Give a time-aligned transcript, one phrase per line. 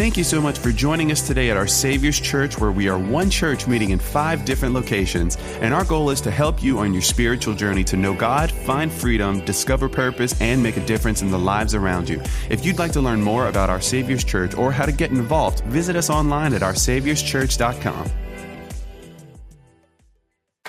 [0.00, 2.98] Thank you so much for joining us today at our Savior's Church, where we are
[2.98, 5.36] one church meeting in five different locations.
[5.60, 8.90] And our goal is to help you on your spiritual journey to know God, find
[8.90, 12.18] freedom, discover purpose, and make a difference in the lives around you.
[12.48, 15.60] If you'd like to learn more about our Savior's Church or how to get involved,
[15.64, 18.10] visit us online at oursaviorschurch.com.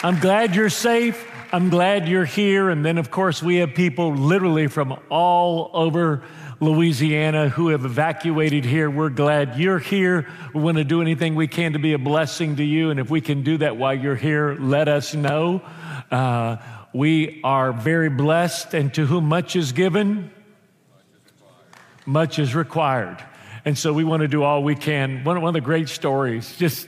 [0.03, 1.25] I'm glad you're safe.
[1.53, 2.69] I'm glad you're here.
[2.69, 6.21] And then, of course, we have people literally from all over
[6.61, 8.87] Louisiana who have evacuated here.
[8.87, 10.29] We're glad you're here.
[10.53, 12.91] We want to do anything we can to be a blessing to you.
[12.91, 15.63] And if we can do that while you're here, let us know.
[16.11, 16.57] Uh,
[16.93, 20.29] we are very blessed, and to whom much is given,
[22.05, 23.17] much is required.
[23.65, 25.23] And so we want to do all we can.
[25.23, 26.87] One, one of the great stories, just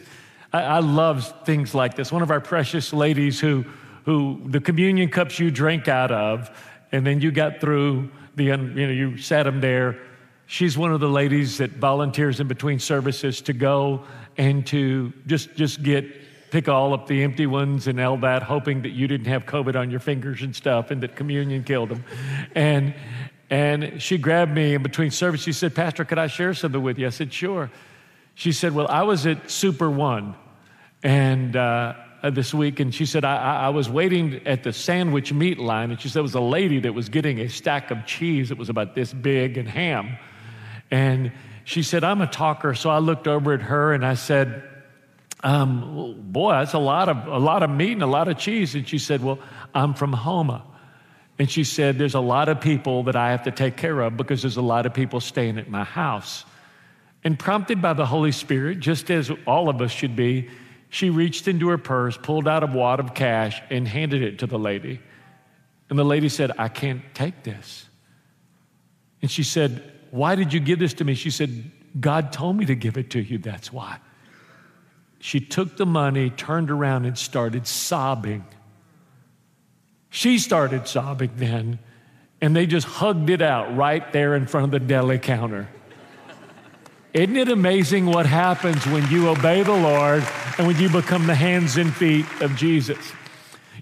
[0.51, 2.11] I, I love things like this.
[2.11, 3.65] One of our precious ladies who,
[4.05, 6.51] who the communion cups you drank out of,
[6.91, 9.99] and then you got through the, you know, you sat them there.
[10.45, 14.03] She's one of the ladies that volunteers in between services to go
[14.37, 16.05] and to just, just get,
[16.51, 19.75] pick all up the empty ones and all that, hoping that you didn't have COVID
[19.75, 22.03] on your fingers and stuff and that communion killed them.
[22.55, 22.93] And,
[23.49, 25.41] and she grabbed me in between service.
[25.41, 27.07] She said, Pastor, could I share something with you?
[27.07, 27.71] I said, sure.
[28.35, 30.35] She said, Well, I was at Super One
[31.03, 35.33] and uh, uh, this week, and she said, I, I, was waiting at the sandwich
[35.33, 38.05] meat line, and she said, there was a lady that was getting a stack of
[38.05, 40.17] cheese that was about this big and ham.
[40.89, 41.33] And
[41.65, 44.63] she said, I'm a talker, so I looked over at her and I said,
[45.43, 48.75] um, boy, that's a lot of a lot of meat and a lot of cheese.
[48.75, 49.39] And she said, Well,
[49.75, 50.63] I'm from Houma.
[51.37, 54.15] And she said, There's a lot of people that I have to take care of
[54.15, 56.45] because there's a lot of people staying at my house.
[57.25, 60.49] And prompted by the Holy Spirit, just as all of us should be,
[60.93, 64.45] she reached into her purse, pulled out a wad of cash, and handed it to
[64.45, 64.99] the lady.
[65.89, 67.89] And the lady said, I can't take this.
[69.19, 71.15] And she said, Why did you give this to me?
[71.15, 73.97] She said, God told me to give it to you, that's why.
[75.17, 78.45] She took the money, turned around, and started sobbing.
[80.11, 81.79] She started sobbing then,
[82.39, 85.69] and they just hugged it out right there in front of the deli counter.
[87.13, 90.23] Isn't it amazing what happens when you obey the Lord
[90.57, 92.97] and when you become the hands and feet of Jesus?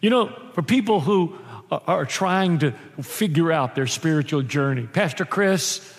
[0.01, 1.37] You know, for people who
[1.71, 5.97] are trying to figure out their spiritual journey, Pastor Chris,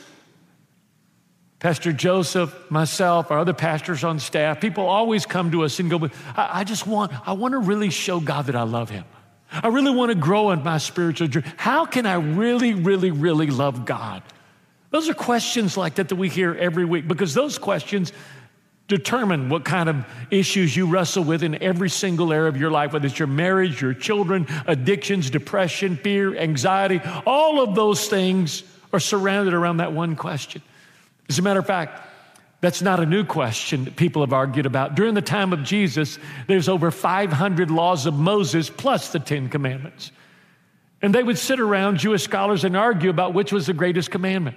[1.59, 6.11] Pastor Joseph, myself, our other pastors on staff, people always come to us and go,
[6.37, 9.05] I, I just want, I want to really show God that I love Him.
[9.51, 11.47] I really want to grow in my spiritual journey.
[11.57, 14.23] How can I really, really, really love God?
[14.93, 18.13] Those are questions like that that we hear every week because those questions
[18.89, 22.93] determine what kind of issues you wrestle with in every single area of your life,
[22.93, 27.01] whether it's your marriage, your children, addictions, depression, fear, anxiety.
[27.27, 30.61] All of those things are surrounded around that one question.
[31.31, 32.09] As a matter of fact,
[32.61, 34.95] that's not a new question that people have argued about.
[34.95, 40.13] During the time of Jesus, there's over 500 laws of Moses plus the Ten Commandments.
[41.01, 44.57] And they would sit around, Jewish scholars, and argue about which was the greatest commandment.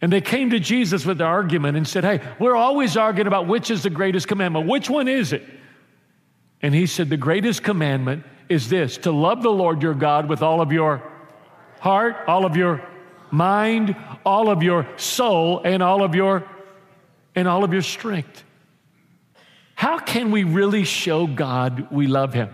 [0.00, 3.46] And they came to Jesus with the argument and said, Hey, we're always arguing about
[3.46, 4.68] which is the greatest commandment.
[4.68, 5.42] Which one is it?
[6.60, 10.42] And he said, The greatest commandment is this to love the Lord your God with
[10.42, 11.02] all of your
[11.80, 12.86] heart, all of your
[13.30, 16.44] mind, all of your soul, and all of your
[17.34, 18.44] and all of your strength.
[19.74, 22.48] How can we really show God we love him?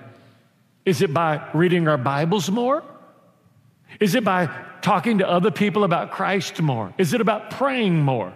[0.85, 2.83] Is it by reading our Bibles more?
[4.01, 4.49] Is it by
[4.81, 6.93] talking to other people about Christ more?
[6.99, 8.33] Is it about praying more?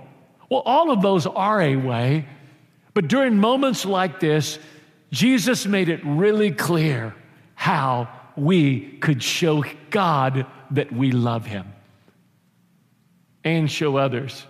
[0.51, 2.27] Well, all of those are a way,
[2.95, 4.59] but during moments like this,
[5.11, 7.15] Jesus made it really clear
[7.55, 11.73] how we could show God that we love Him
[13.45, 14.45] and show others.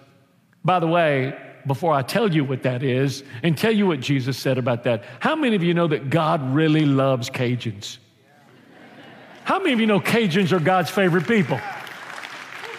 [0.65, 4.38] By the way, before I tell you what that is and tell you what Jesus
[4.38, 7.99] said about that, how many of you know that God really loves Cajuns?
[9.47, 11.61] How many of you know Cajuns are God's favorite people?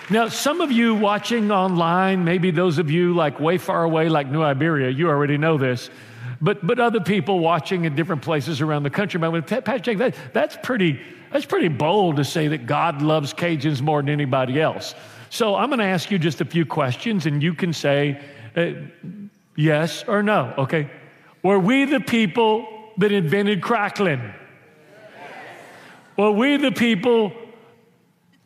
[0.09, 4.27] Now, some of you watching online, maybe those of you like way far away, like
[4.29, 5.89] New Iberia, you already know this.
[6.41, 10.57] But, but other people watching in different places around the country, Pastor Jake, that, that's,
[10.61, 10.99] pretty,
[11.31, 14.93] that's pretty bold to say that God loves Cajuns more than anybody else.
[15.29, 18.21] So I'm going to ask you just a few questions, and you can say
[18.57, 18.71] uh,
[19.55, 20.89] yes or no, okay?
[21.43, 24.33] Were we the people that invented crackling?
[26.17, 27.31] Were we the people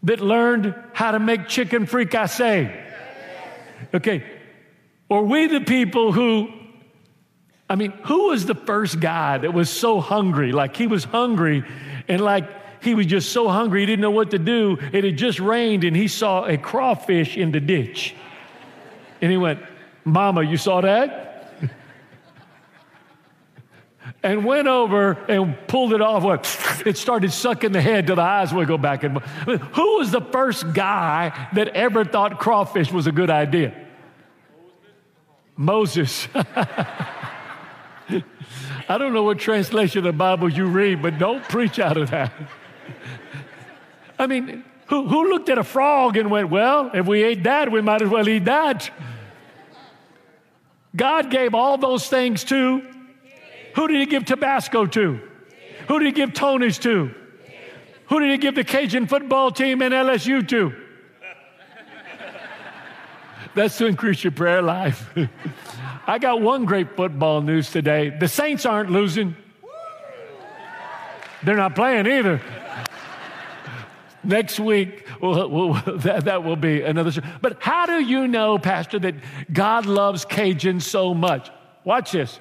[0.03, 2.69] that learned how to make chicken fricassee?
[3.94, 4.23] Okay.
[5.09, 6.50] Or we the people who,
[7.69, 10.51] I mean, who was the first guy that was so hungry?
[10.51, 11.63] Like he was hungry
[12.07, 12.45] and like
[12.83, 14.77] he was just so hungry he didn't know what to do.
[14.91, 18.15] It had just rained and he saw a crawfish in the ditch.
[19.21, 19.59] And he went,
[20.03, 21.31] Mama, you saw that?
[24.23, 26.85] And went over and pulled it off.
[26.85, 29.03] It started sucking the head till the eyes would go back.
[29.03, 33.73] And who was the first guy that ever thought crawfish was a good idea?
[35.56, 36.27] Moses.
[38.89, 42.12] I don't know what translation of the Bible you read, but don't preach out of
[42.12, 42.31] that.
[44.19, 47.71] I mean, who, who looked at a frog and went, Well, if we ate that,
[47.71, 48.91] we might as well eat that?
[50.95, 52.85] God gave all those things to
[53.75, 55.19] who did He give Tabasco to?
[55.88, 57.13] Who did He give Tony's to?
[58.07, 60.73] Who did He give the Cajun football team and LSU to?
[63.53, 65.09] That's to increase your prayer life.
[66.07, 68.09] I got one great football news today.
[68.09, 69.35] The Saints aren't losing.
[71.44, 72.41] They're not playing either.
[74.23, 77.21] Next week, we'll, we'll, that, that will be another show.
[77.41, 79.15] But how do you know, Pastor, that
[79.51, 81.50] God loves Cajun so much?
[81.83, 82.39] Watch this.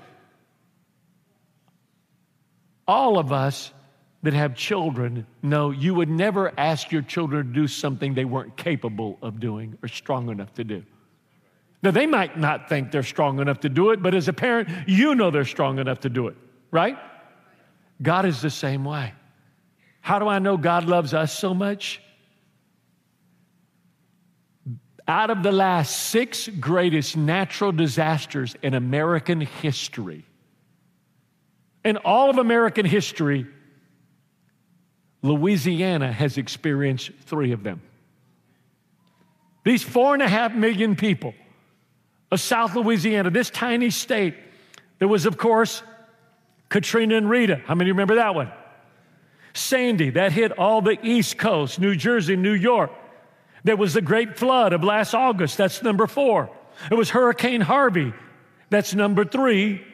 [2.91, 3.73] All of us
[4.25, 8.57] that have children know you would never ask your children to do something they weren't
[8.57, 10.83] capable of doing or strong enough to do.
[11.85, 14.89] Now, they might not think they're strong enough to do it, but as a parent,
[14.89, 16.37] you know they're strong enough to do it,
[16.73, 16.99] right?
[18.03, 19.15] God is the same way.
[20.01, 22.03] How do I know God loves us so much?
[25.07, 30.25] Out of the last six greatest natural disasters in American history,
[31.85, 33.47] in all of American history,
[35.23, 37.83] Louisiana has experienced three of them.
[39.65, 41.35] These four and a half million people
[42.31, 44.35] of South Louisiana, this tiny state,
[44.99, 45.83] there was, of course,
[46.69, 47.61] Katrina and Rita.
[47.67, 48.51] How many remember that one?
[49.53, 52.93] Sandy, that hit all the East Coast, New Jersey, New York.
[53.65, 55.59] There was the great flood of last August.
[55.59, 56.51] That's number four.
[56.91, 58.15] It was Hurricane Harvey.
[58.71, 59.85] That's number three.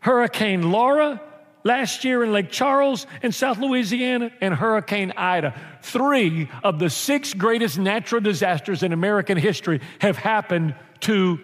[0.00, 1.20] Hurricane Laura
[1.64, 5.58] last year in Lake Charles in South Louisiana, and Hurricane Ida.
[5.82, 11.40] Three of the six greatest natural disasters in American history have happened to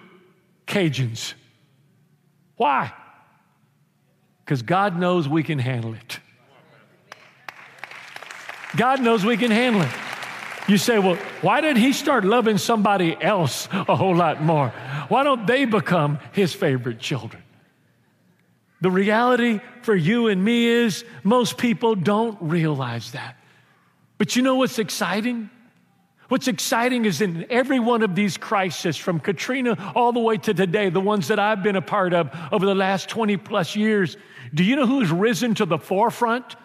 [0.67, 1.35] Cajuns.
[2.57, 2.93] Why?
[4.45, 6.21] Because God knows we can handle it.
[8.77, 9.91] God knows we can handle it.
[10.69, 14.69] You say, well, why did he start loving somebody else a whole lot more?
[15.09, 17.43] Why don't they become his favorite children?
[18.81, 23.37] The reality for you and me is most people don't realize that.
[24.19, 25.50] But you know what's exciting?
[26.29, 30.55] What's exciting is in every one of these crises, from Katrina all the way to
[30.55, 34.17] today, the ones that I've been a part of over the last 20 plus years,
[34.55, 36.56] do you know who's risen to the forefront?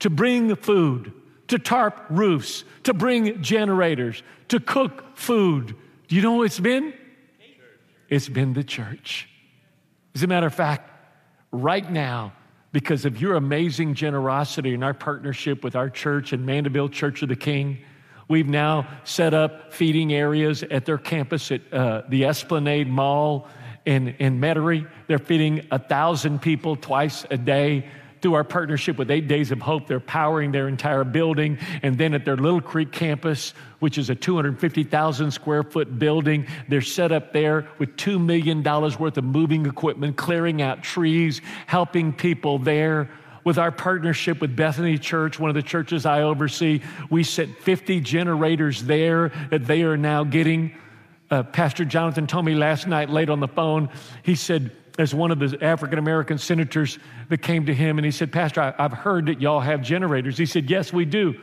[0.00, 1.12] to bring food,
[1.48, 5.74] to tarp roofs, to bring generators, to cook food.
[6.08, 6.92] Do you know what it's been?
[8.10, 9.28] It's been the church.
[10.14, 10.90] As a matter of fact,
[11.54, 12.32] right now,
[12.72, 17.28] because of your amazing generosity and our partnership with our church and Mandeville Church of
[17.28, 17.78] the King,
[18.26, 23.46] we've now set up feeding areas at their campus at uh, the Esplanade Mall
[23.86, 24.90] in, in Metairie.
[25.06, 27.88] They're feeding a thousand people twice a day
[28.24, 31.58] through our partnership with Eight Days of Hope, they're powering their entire building.
[31.82, 36.80] And then at their Little Creek campus, which is a 250,000 square foot building, they're
[36.80, 42.58] set up there with $2 million worth of moving equipment, clearing out trees, helping people
[42.58, 43.10] there
[43.44, 48.00] with our partnership with Bethany Church, one of the churches I oversee, we set 50
[48.00, 50.74] generators there that they are now getting.
[51.30, 53.90] Uh, Pastor Jonathan told me last night, late on the phone,
[54.22, 56.98] he said, there's one of the African American senators
[57.28, 60.38] that came to him and he said, Pastor, I, have heard that y'all have generators.
[60.38, 61.34] He said, Yes, we do.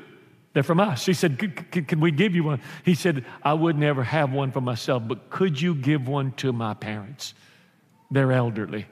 [0.54, 1.06] They're from us.
[1.06, 1.38] He said,
[1.72, 2.62] Can we give you one?
[2.84, 6.54] He said, I would never have one for myself, but could you give one to
[6.54, 7.34] my parents?
[8.10, 8.86] They're elderly.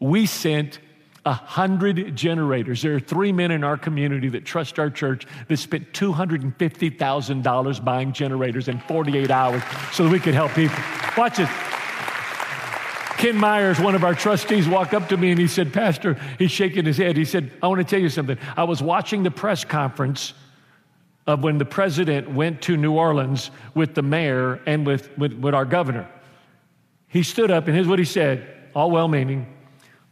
[0.00, 0.80] We sent
[1.26, 2.82] a hundred generators.
[2.82, 8.12] There are three men in our community that trust our church that spent $250,000 buying
[8.12, 10.76] generators in 48 hours so that we could help people.
[11.16, 11.48] Watch this.
[13.24, 16.50] Ken Myers, one of our trustees, walked up to me and he said, Pastor, he's
[16.50, 17.16] shaking his head.
[17.16, 18.36] He said, I want to tell you something.
[18.54, 20.34] I was watching the press conference
[21.26, 25.54] of when the president went to New Orleans with the mayor and with, with, with
[25.54, 26.06] our governor.
[27.08, 29.46] He stood up and here's what he said, all well meaning.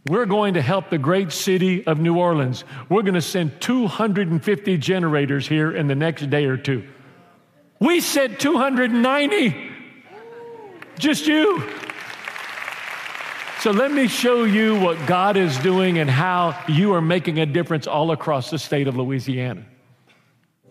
[0.07, 2.65] We're going to help the great city of New Orleans.
[2.89, 6.89] We're going to send 250 generators here in the next day or two.
[7.79, 9.71] We said 290.
[10.99, 11.69] Just you.
[13.63, 17.47] So let me show you what God is doing and how you are making a
[17.47, 19.65] difference all across the state of Louisiana.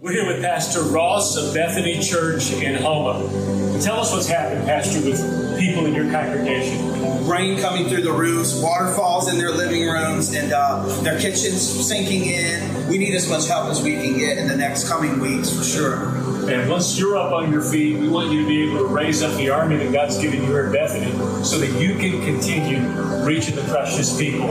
[0.01, 3.79] We're here with Pastor Ross of Bethany Church in Houma.
[3.81, 5.21] Tell us what's happened, Pastor, with
[5.57, 7.25] people in your congregation.
[7.25, 12.25] Rain coming through the roofs, waterfalls in their living rooms, and uh, their kitchens sinking
[12.25, 12.89] in.
[12.89, 15.63] We need as much help as we can get in the next coming weeks for
[15.63, 16.40] sure.
[16.49, 19.21] And once you're up on your feet, we want you to be able to raise
[19.21, 21.11] up the army that God's given you here at Bethany
[21.43, 22.79] so that you can continue
[23.25, 24.47] reaching the precious people.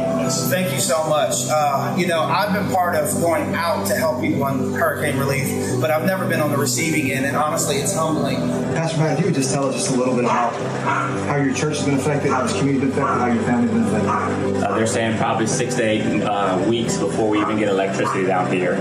[0.48, 1.48] Thank you so much.
[1.50, 5.80] Uh, you know, I've been part of going out to help people in hurricane relief,
[5.80, 8.36] but I've never been on the receiving end, and honestly, it's humbling.
[8.74, 10.54] Pastor Matt, if you would just tell us just a little bit about
[11.26, 13.70] how your church has been affected, how this community has been affected, how your family's
[13.70, 14.62] been affected.
[14.62, 18.50] Uh, they're saying probably six to eight uh, weeks before we even get electricity down
[18.52, 18.74] here.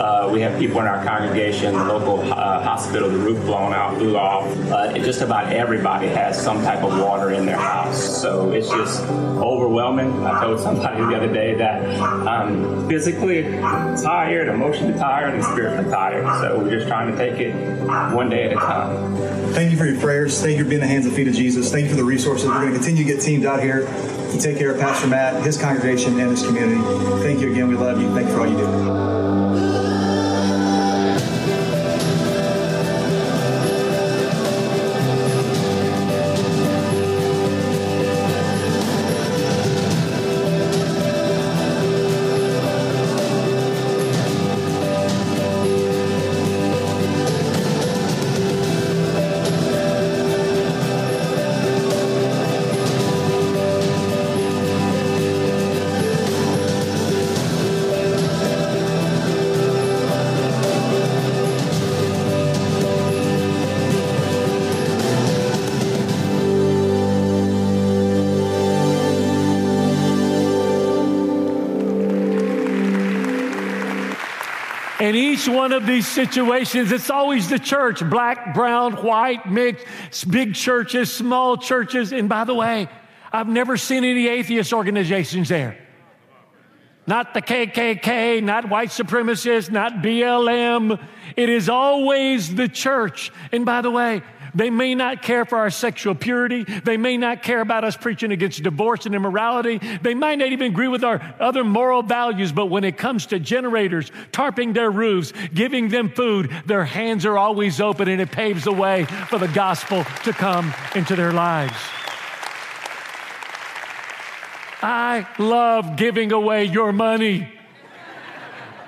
[0.00, 2.20] Uh, we have people in our congregation, the local
[2.60, 4.46] hospital, the roof blown out, blew off.
[4.70, 8.20] Uh, just about everybody has some type of water in their house.
[8.20, 10.24] So it's just overwhelming.
[10.24, 11.82] I told somebody the other day that
[12.26, 16.24] I'm physically tired, emotionally tired, and spiritually tired.
[16.40, 17.54] So we're just trying to take it
[18.14, 19.16] one day at a time.
[19.52, 20.40] Thank you for your prayers.
[20.40, 21.70] Thank you for being the hands and feet of Jesus.
[21.70, 22.48] Thank you for the resources.
[22.48, 25.42] We're going to continue to get teamed out here to take care of Pastor Matt,
[25.42, 26.80] his congregation, and his community.
[27.22, 27.68] Thank you again.
[27.68, 28.12] We love you.
[28.14, 29.55] Thank you for all you do.
[75.06, 80.56] In each one of these situations, it's always the church black, brown, white, mixed, big
[80.56, 82.12] churches, small churches.
[82.12, 82.88] And by the way,
[83.32, 85.78] I've never seen any atheist organizations there.
[87.06, 91.00] Not the KKK, not white supremacists, not BLM.
[91.36, 93.30] It is always the church.
[93.52, 94.22] And by the way,
[94.56, 96.64] they may not care for our sexual purity.
[96.64, 99.78] They may not care about us preaching against divorce and immorality.
[100.02, 103.38] They might not even agree with our other moral values, but when it comes to
[103.38, 108.64] generators, tarping their roofs, giving them food, their hands are always open and it paves
[108.64, 111.76] the way for the gospel to come into their lives.
[114.82, 117.52] I love giving away your money.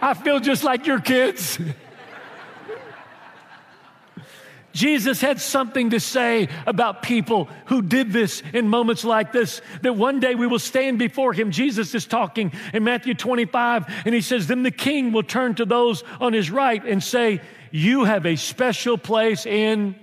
[0.00, 1.58] I feel just like your kids.
[4.72, 9.96] Jesus had something to say about people who did this in moments like this, that
[9.96, 11.50] one day we will stand before him.
[11.50, 15.64] Jesus is talking in Matthew 25, and he says, Then the king will turn to
[15.64, 19.96] those on his right and say, You have a special place in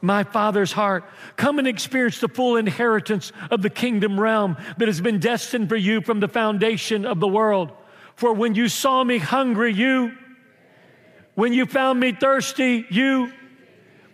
[0.00, 1.04] my Father's heart.
[1.36, 5.76] Come and experience the full inheritance of the kingdom realm that has been destined for
[5.76, 7.72] you from the foundation of the world.
[8.16, 10.12] For when you saw me hungry, you,
[11.34, 13.32] when you found me thirsty, you,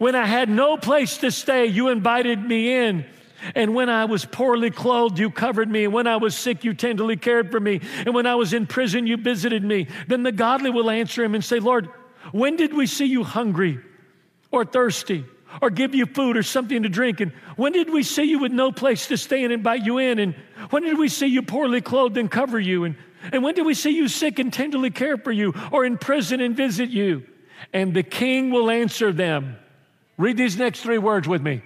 [0.04, 3.06] when I had no place to stay, you invited me in.
[3.54, 5.84] And when I was poorly clothed, you covered me.
[5.84, 7.80] And when I was sick, you tenderly cared for me.
[8.04, 9.88] And when I was in prison, you visited me.
[10.06, 11.88] Then the godly will answer him and say, Lord,
[12.32, 13.78] when did we see you hungry
[14.50, 15.24] or thirsty
[15.62, 17.20] or give you food or something to drink?
[17.20, 20.18] And when did we see you with no place to stay and invite you in?
[20.18, 20.34] And
[20.68, 22.84] when did we see you poorly clothed and cover you?
[22.84, 22.96] And,
[23.32, 26.42] and when did we see you sick and tenderly care for you or in prison
[26.42, 27.26] and visit you?
[27.72, 29.56] And the king will answer them.
[30.16, 31.62] Read these next three words with me.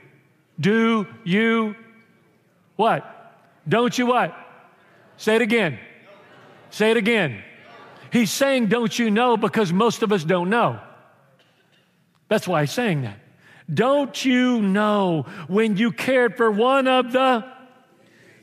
[0.59, 1.77] Do you
[2.77, 3.05] what?
[3.69, 4.35] Don't you what?
[5.17, 5.79] Say it again.
[6.71, 7.43] Say it again.
[8.13, 9.37] He's saying, Don't you know?
[9.37, 10.81] because most of us don't know.
[12.29, 13.19] That's why he's saying that.
[13.73, 17.45] Don't you know when you cared for one of the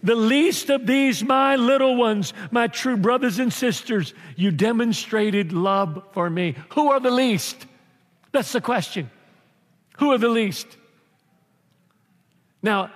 [0.03, 6.03] the least of these, my little ones, my true brothers and sisters, you demonstrated love
[6.11, 6.55] for me.
[6.73, 7.65] Who are the least?
[8.31, 9.09] That's the question.
[9.97, 10.67] Who are the least?
[12.61, 12.91] Now,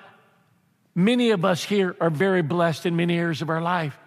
[0.96, 3.98] many of us here are very blessed in many areas of our life.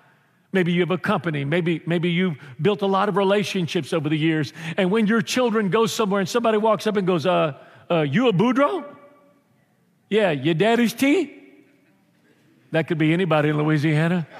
[0.52, 1.44] Maybe you have a company.
[1.44, 4.52] Maybe, maybe you've built a lot of relationships over the years.
[4.76, 7.58] And when your children go somewhere and somebody walks up and goes, uh,
[7.90, 8.84] uh, you a Boudreaux?
[10.10, 11.38] Yeah, your daddy's tea?
[12.70, 14.26] That could be anybody in Louisiana.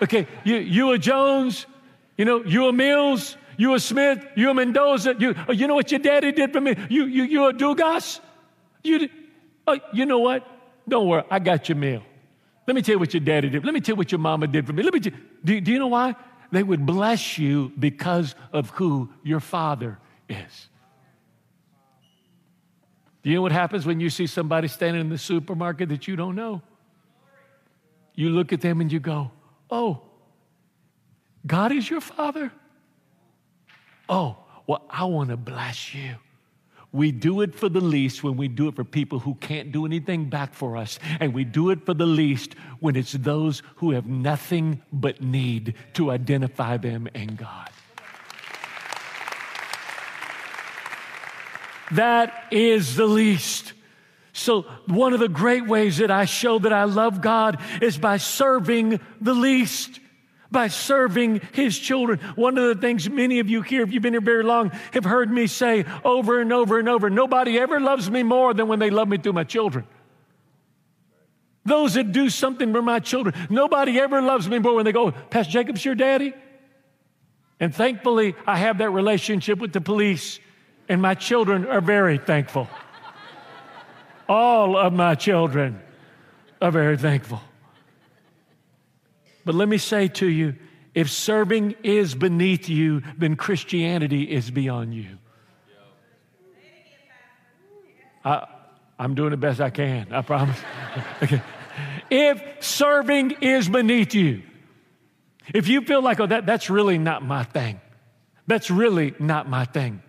[0.00, 1.66] Okay, you, you a Jones?
[2.16, 3.36] You know, you a Mills?
[3.58, 4.24] You a Smith?
[4.34, 5.14] You a Mendoza?
[5.18, 6.74] You, oh, you know what your daddy did for me?
[6.88, 8.20] You, you, you a Dugas?
[8.82, 9.10] You,
[9.66, 10.46] oh, you know what?
[10.88, 12.02] Don't worry, I got your meal.
[12.66, 13.62] Let me tell you what your daddy did.
[13.64, 14.82] Let me tell you what your mama did for me.
[14.82, 15.12] Let me tell,
[15.44, 16.14] do, do you know why?
[16.50, 19.98] they would bless you because of who your father
[20.28, 20.68] is.
[23.22, 26.16] Do you know what happens when you see somebody standing in the supermarket that you
[26.16, 26.62] don't know?
[28.14, 29.30] You look at them and you go,
[29.70, 30.00] Oh,
[31.46, 32.50] God is your father?
[34.08, 34.36] Oh,
[34.66, 36.16] well, I want to bless you.
[36.90, 39.84] We do it for the least when we do it for people who can't do
[39.84, 40.98] anything back for us.
[41.20, 45.74] And we do it for the least when it's those who have nothing but need
[45.94, 47.70] to identify them in God.
[51.92, 53.74] That is the least.
[54.32, 58.18] So, one of the great ways that I show that I love God is by
[58.18, 60.00] serving the least
[60.50, 62.18] by serving his children.
[62.34, 65.04] One of the things many of you here, if you've been here very long, have
[65.04, 68.78] heard me say over and over and over nobody ever loves me more than when
[68.78, 69.86] they love me through my children.
[71.64, 75.10] Those that do something for my children, nobody ever loves me more when they go,
[75.10, 76.32] Pastor Jacob's your daddy.
[77.60, 80.38] And thankfully, I have that relationship with the police,
[80.88, 82.68] and my children are very thankful.
[84.28, 85.82] All of my children
[86.62, 87.40] are very thankful.
[89.48, 90.56] But let me say to you
[90.92, 95.16] if serving is beneath you, then Christianity is beyond you.
[98.22, 98.46] I,
[98.98, 100.58] am doing the best I can, I promise.
[101.22, 101.40] okay.
[102.10, 104.42] If serving is beneath you,
[105.54, 107.80] if you feel like, oh, that, that's really not my thing,
[108.46, 110.02] that's really not my thing,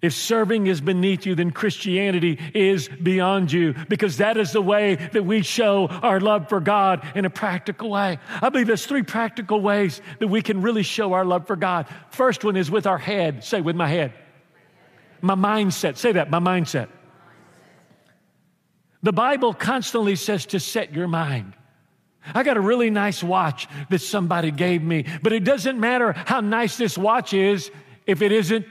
[0.00, 4.94] if serving is beneath you, then Christianity is beyond you because that is the way
[4.94, 8.18] that we show our love for God in a practical way.
[8.40, 11.86] I believe there's three practical ways that we can really show our love for God.
[12.10, 13.42] First one is with our head.
[13.42, 14.12] Say, with my head.
[15.20, 15.96] My mindset.
[15.96, 16.88] Say that, my mindset.
[19.02, 21.54] The Bible constantly says to set your mind.
[22.34, 26.40] I got a really nice watch that somebody gave me, but it doesn't matter how
[26.40, 27.70] nice this watch is
[28.06, 28.66] if it isn't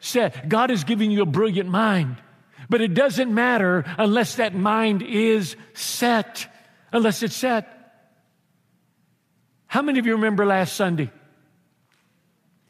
[0.00, 0.48] set.
[0.48, 2.16] God is giving you a brilliant mind,
[2.68, 6.46] but it doesn't matter unless that mind is set,
[6.92, 7.76] unless it's set.
[9.66, 11.10] How many of you remember last Sunday?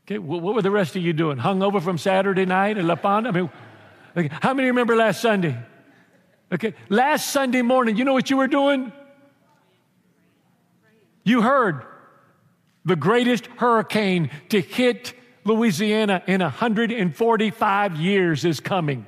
[0.06, 1.38] Okay, what were the rest of you doing?
[1.38, 3.28] Hung over from Saturday night in La Pond?
[3.28, 3.50] I mean,
[4.16, 5.56] okay, how many remember last Sunday?
[6.52, 8.92] Okay, last Sunday morning, you know what you were doing?
[11.22, 11.84] You heard
[12.84, 19.06] the greatest hurricane to hit Louisiana in 145 years is coming.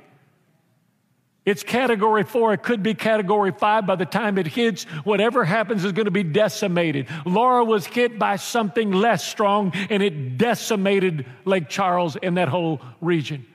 [1.45, 2.53] It's category four.
[2.53, 4.85] It could be category five by the time it hits.
[5.03, 7.07] Whatever happens is going to be decimated.
[7.25, 12.81] Laura was hit by something less strong and it decimated Lake Charles and that whole
[13.01, 13.45] region.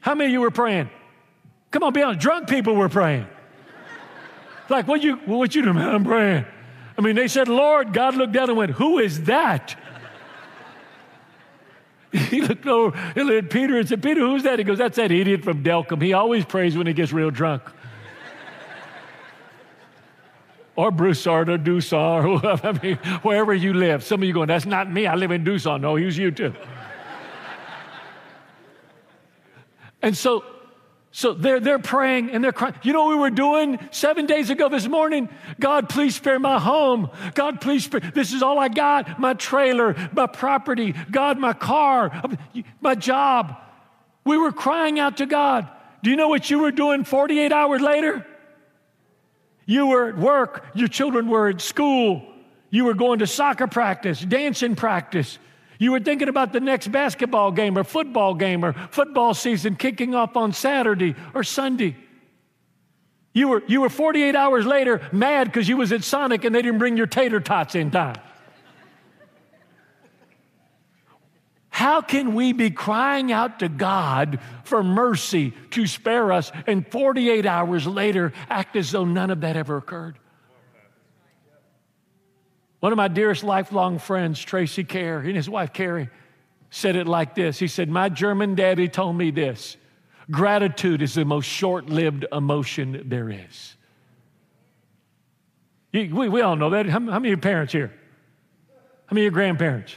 [0.00, 0.88] How many of you were praying?
[1.72, 2.20] Come on, be honest.
[2.20, 3.26] Drunk people were praying.
[4.68, 5.88] like, what you, what you doing, man?
[5.88, 6.44] I'm praying.
[6.96, 9.74] I mean, they said, Lord, God looked down and went, Who is that?
[12.30, 14.58] He looked over he looked at Peter and said, Peter, who's that?
[14.58, 16.02] He goes, That's that idiot from Delcambre.
[16.02, 17.62] He always prays when he gets real drunk.
[20.76, 24.04] or Broussard or Duson or whoever, I mean, wherever you live.
[24.04, 25.06] Some of you going, That's not me.
[25.06, 25.80] I live in Duson.
[25.80, 26.54] No, he was you too.
[30.02, 30.44] and so
[31.14, 32.74] so they're, they're praying and they're crying.
[32.82, 35.28] You know what we were doing seven days ago this morning?
[35.60, 37.10] God, please spare my home.
[37.34, 38.00] God, please spare.
[38.00, 42.22] This is all I got my trailer, my property, God, my car,
[42.80, 43.54] my job.
[44.24, 45.68] We were crying out to God.
[46.02, 48.26] Do you know what you were doing 48 hours later?
[49.66, 52.22] You were at work, your children were at school,
[52.70, 55.38] you were going to soccer practice, dancing practice.
[55.82, 60.14] You were thinking about the next basketball game or football game or football season kicking
[60.14, 61.96] off on Saturday or Sunday.
[63.32, 66.62] You were, you were 48 hours later mad because you was at Sonic and they
[66.62, 68.14] didn't bring your tater tots in time.
[71.70, 77.44] How can we be crying out to God for mercy to spare us and 48
[77.44, 80.16] hours later act as though none of that ever occurred?
[82.82, 86.10] One of my dearest lifelong friends, Tracy Kerr, and his wife Carrie,
[86.68, 87.56] said it like this.
[87.60, 89.76] He said, My German daddy told me this
[90.28, 93.76] gratitude is the most short lived emotion there is.
[95.92, 96.86] You, we, we all know that.
[96.86, 97.94] How, how many parents here?
[99.06, 99.94] How many grandparents?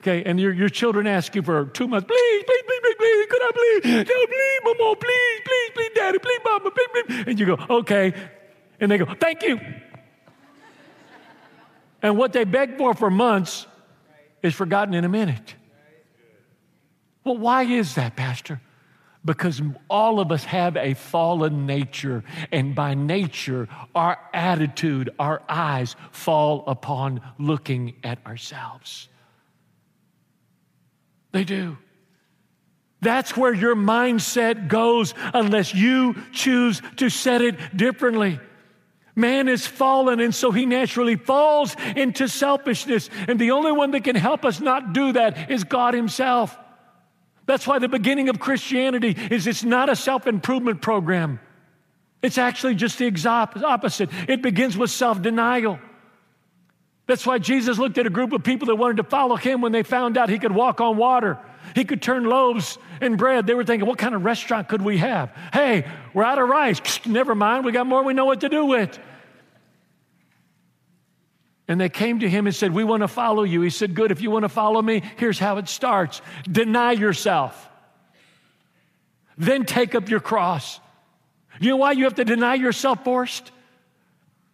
[0.00, 3.26] Okay, and your, your children ask you for two months, please, please, please, please, please,
[3.30, 3.84] could I please?
[3.96, 7.24] No, please, mama, please, please, please, daddy, please, mama, please, please.
[7.26, 8.14] And you go, okay.
[8.78, 9.58] And they go, thank you.
[12.02, 13.66] And what they begged for for months
[14.42, 15.54] is forgotten in a minute.
[17.24, 18.60] Well, why is that, Pastor?
[19.24, 25.94] because all of us have a fallen nature, and by nature, our attitude, our eyes
[26.10, 29.08] fall upon looking at ourselves.
[31.30, 31.78] They do.
[33.00, 38.38] That's where your mindset goes unless you choose to set it differently.
[39.14, 43.10] Man is fallen, and so he naturally falls into selfishness.
[43.28, 46.56] And the only one that can help us not do that is God Himself.
[47.44, 51.40] That's why the beginning of Christianity is it's not a self improvement program.
[52.22, 54.08] It's actually just the opposite.
[54.28, 55.78] It begins with self denial.
[57.06, 59.72] That's why Jesus looked at a group of people that wanted to follow him when
[59.72, 61.38] they found out he could walk on water.
[61.74, 63.46] He could turn loaves and bread.
[63.46, 65.32] They were thinking, what kind of restaurant could we have?
[65.52, 66.80] Hey, we're out of rice.
[67.06, 68.98] Never mind, we got more we know what to do with.
[71.68, 73.62] And they came to him and said, We want to follow you.
[73.62, 76.20] He said, Good, if you want to follow me, here's how it starts
[76.50, 77.68] deny yourself,
[79.38, 80.80] then take up your cross.
[81.60, 83.50] You know why you have to deny yourself first?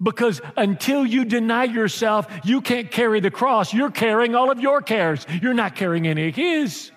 [0.01, 3.75] Because until you deny yourself, you can't carry the cross.
[3.75, 6.93] You're carrying all of your cares, you're not carrying any of His.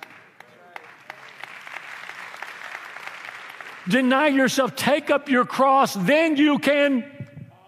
[3.88, 7.06] Deny yourself, take up your cross, then you can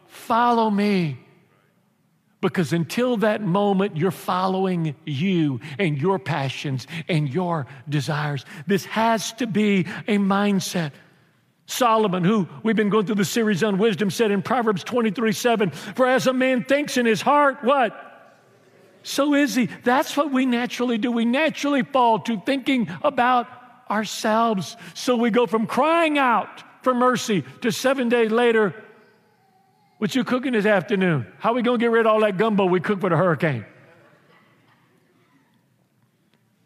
[0.08, 1.20] follow me.
[2.42, 8.44] Because until that moment, you're following you and your passions and your desires.
[8.68, 10.92] This has to be a mindset.
[11.66, 15.72] Solomon, who we've been going through the series on wisdom, said in Proverbs 23 7,
[15.72, 17.98] For as a man thinks in his heart, what?
[19.04, 19.70] So is he.
[19.84, 21.12] That's what we naturally do.
[21.12, 23.48] We naturally fall to thinking about
[23.94, 24.76] ourselves.
[24.94, 28.76] So we go from crying out for mercy to seven days later,
[30.00, 31.28] what you cooking this afternoon?
[31.40, 33.16] How are we going to get rid of all that gumbo we cooked for the
[33.16, 33.66] hurricane?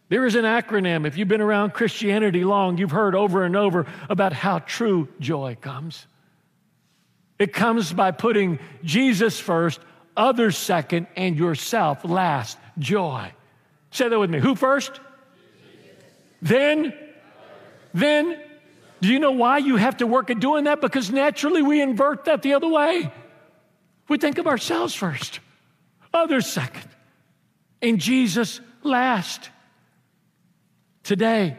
[0.09, 1.05] There is an acronym.
[1.05, 5.57] If you've been around Christianity long, you've heard over and over about how true joy
[5.59, 6.07] comes.
[7.37, 9.81] It comes by putting Jesus first,
[10.15, 12.57] others second, and yourself last.
[12.79, 13.31] Joy.
[13.91, 14.39] Say that with me.
[14.39, 14.99] Who first?
[16.41, 16.93] Then?
[17.97, 18.39] Then?
[19.01, 20.81] Do you know why you have to work at doing that?
[20.81, 23.11] Because naturally we invert that the other way.
[24.07, 25.39] We think of ourselves first,
[26.13, 26.87] others second,
[27.81, 29.49] and Jesus last.
[31.03, 31.57] Today,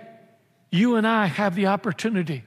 [0.70, 2.44] you and I have the opportunity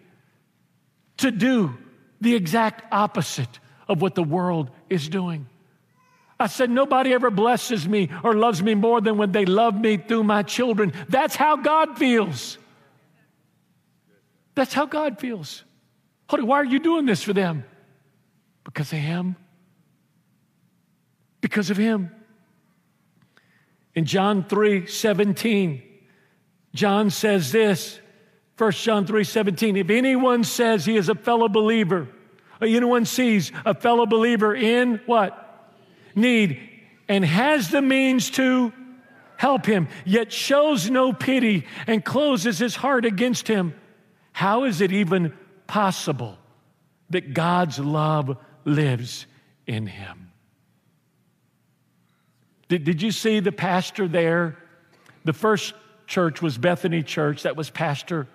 [1.17, 1.77] to do
[2.21, 5.47] the exact opposite of what the world is doing.
[6.39, 9.97] I said, Nobody ever blesses me or loves me more than when they love me
[9.97, 10.93] through my children.
[11.09, 12.57] That's how God feels.
[14.55, 15.63] That's how God feels.
[16.29, 17.63] Holy, why are you doing this for them?
[18.63, 19.35] Because of Him
[21.41, 22.11] because of him.
[23.93, 25.83] In John 3 17,
[26.73, 27.99] John says this,
[28.57, 32.07] 1 John 3 17, if anyone says he is a fellow believer,
[32.61, 35.47] or anyone sees a fellow believer in what?
[36.15, 36.61] Need,
[37.09, 38.71] and has the means to
[39.35, 43.73] help him, yet shows no pity and closes his heart against him,
[44.31, 45.33] how is it even
[45.67, 46.37] possible
[47.09, 49.25] that God's love lives
[49.67, 50.31] in him?
[52.69, 54.57] Did, did you see the pastor there?
[55.25, 55.73] The first
[56.07, 57.43] church was Bethany Church.
[57.43, 58.27] That was Pastor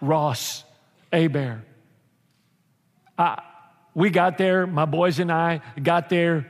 [0.00, 0.64] Ross
[1.12, 1.64] Abear.
[3.18, 3.36] Uh,
[3.94, 6.46] we got there, my boys and I got there.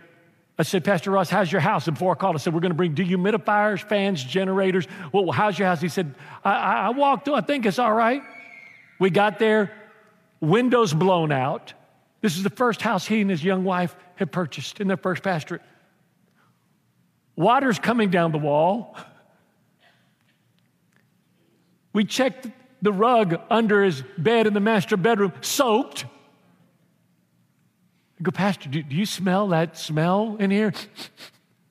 [0.59, 1.88] I said, Pastor Ross, how's your house?
[1.88, 4.87] And before I called, I said, We're going to bring dehumidifiers, fans, generators.
[5.12, 5.81] Well, how's your house?
[5.81, 8.22] He said, I, I walked through, I think it's all right.
[9.03, 9.73] We got there,
[10.41, 11.75] windows blown out.
[12.21, 15.25] This is the first house he and his young wife had purchased in their first
[15.25, 15.61] pastorate.
[17.35, 18.97] Water's coming down the wall.
[21.93, 22.47] We checked
[22.81, 26.05] the rug under his bed in the master bedroom, soaked.
[28.21, 30.73] I go, Pastor, do, do you smell that smell in here?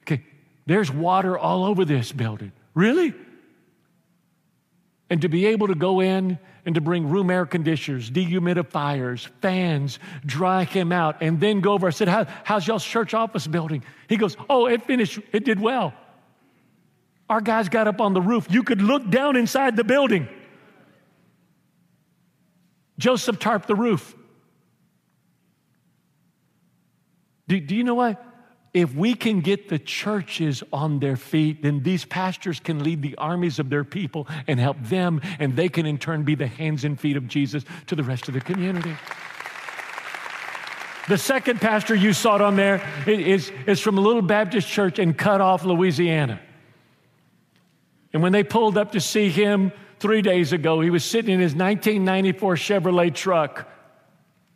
[0.03, 0.25] okay,
[0.65, 2.51] there's water all over this building.
[2.73, 3.13] Really?
[5.09, 9.99] And to be able to go in and to bring room air conditioners, dehumidifiers, fans,
[10.25, 11.87] dry him out, and then go over.
[11.87, 13.83] I said, How, How's y'all's church office building?
[14.07, 15.93] He goes, Oh, it finished, it did well.
[17.29, 18.47] Our guys got up on the roof.
[18.49, 20.27] You could look down inside the building.
[22.97, 24.15] Joseph tarped the roof.
[27.47, 28.23] Do, do you know what?
[28.73, 33.15] If we can get the churches on their feet, then these pastors can lead the
[33.17, 36.85] armies of their people and help them, and they can in turn be the hands
[36.85, 38.95] and feet of Jesus to the rest of the community.
[41.09, 45.13] The second pastor you saw on there is, is from a little Baptist church in
[45.13, 46.39] Cut Off, Louisiana.
[48.13, 50.81] And when they pulled up to see him three days ago.
[50.81, 53.69] He was sitting in his 1994 Chevrolet truck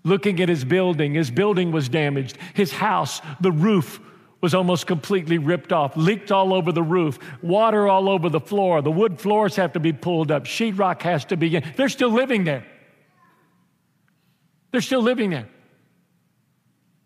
[0.05, 1.15] looking at his building.
[1.15, 2.37] His building was damaged.
[2.53, 3.99] His house, the roof
[4.39, 8.81] was almost completely ripped off, leaked all over the roof, water all over the floor.
[8.81, 11.63] The wood floors have to be pulled up, sheetrock has to be in.
[11.75, 12.65] They're still living there.
[14.71, 15.49] They're still living there.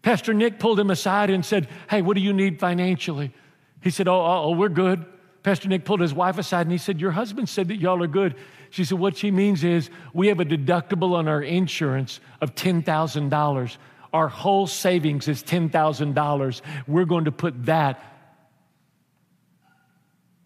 [0.01, 3.33] Pastor Nick pulled him aside and said, Hey, what do you need financially?
[3.81, 5.05] He said, Oh, oh, oh we're good.
[5.43, 8.07] Pastor Nick pulled his wife aside and he said, Your husband said that y'all are
[8.07, 8.35] good.
[8.71, 13.77] She said, What she means is we have a deductible on our insurance of $10,000.
[14.11, 16.61] Our whole savings is $10,000.
[16.87, 18.03] We're going to put that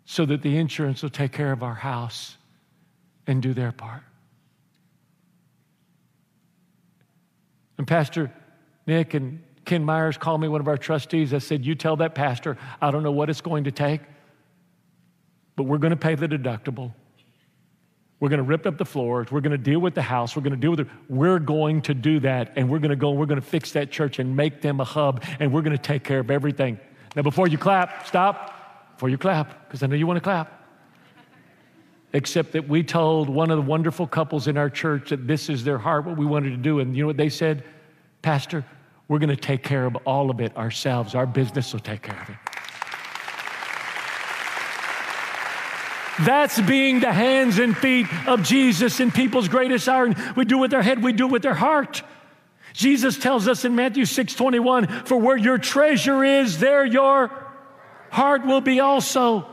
[0.05, 2.37] so that the insurance will take care of our house
[3.25, 4.03] and do their part.
[7.77, 8.31] And Pastor
[8.85, 11.33] Nick and Ken Myers called me, one of our trustees.
[11.33, 14.01] I said, You tell that pastor, I don't know what it's going to take,
[15.55, 16.93] but we're going to pay the deductible.
[18.19, 19.31] We're going to rip up the floors.
[19.31, 20.35] We're going to deal with the house.
[20.35, 20.87] We're going to deal with it.
[21.09, 22.53] We're going to do that.
[22.55, 24.79] And we're going to go and we're going to fix that church and make them
[24.79, 25.25] a hub.
[25.41, 26.79] And we're going to take care of everything.
[27.17, 28.93] Now, before you clap, stop.
[28.93, 30.63] Before you clap, because I know you want to clap.
[32.13, 35.65] Except that we told one of the wonderful couples in our church that this is
[35.65, 36.79] their heart, what we wanted to do.
[36.79, 37.65] And you know what they said?
[38.21, 38.63] Pastor,
[39.09, 41.13] we're going to take care of all of it ourselves.
[41.13, 42.52] Our business will take care of it.
[46.21, 50.13] That's being the hands and feet of Jesus in people's greatest hour.
[50.35, 52.03] We do it with their head, we do it with their heart.
[52.73, 57.31] Jesus tells us in Matthew 6 21, for where your treasure is, there your
[58.09, 59.47] heart will be also.